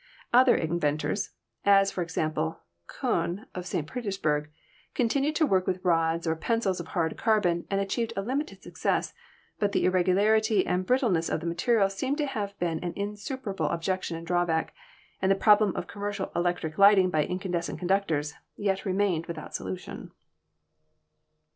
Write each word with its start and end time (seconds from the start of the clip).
Other 0.33 0.55
inventors, 0.55 1.29
as, 1.63 1.91
for 1.91 2.01
example, 2.01 2.61
Konn, 2.87 3.45
of 3.53 3.67
St. 3.67 3.85
Petersburg, 3.85 4.49
continued 4.95 5.35
to 5.35 5.45
work 5.45 5.67
with 5.67 5.85
rods 5.85 6.25
or 6.25 6.35
pencils 6.35 6.79
of 6.79 6.87
hard 6.87 7.15
carbon 7.19 7.67
and 7.69 7.79
achieved 7.79 8.11
a 8.15 8.23
limited 8.23 8.63
success, 8.63 9.13
but 9.59 9.73
the 9.73 9.85
irregularity 9.85 10.65
and 10.65 10.87
brit 10.87 11.01
tleness 11.01 11.31
of 11.31 11.39
the 11.39 11.45
material 11.45 11.87
seem 11.87 12.15
to 12.15 12.25
have 12.25 12.57
been 12.57 12.83
an 12.83 12.93
insuperable 12.95 13.69
objection 13.69 14.17
and 14.17 14.25
drawback, 14.25 14.73
and 15.21 15.29
the 15.29 15.35
problem 15.35 15.75
of 15.75 15.85
commercial 15.85 16.31
electric 16.35 16.79
lighting 16.79 17.11
by 17.11 17.23
incandescent 17.23 17.77
conductors 17.77 18.33
yet 18.57 18.85
remained 18.85 19.27
without 19.27 19.51
a 19.51 19.53
solution. 19.53 20.09